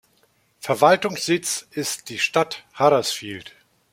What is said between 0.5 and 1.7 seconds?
Verwaltungssitz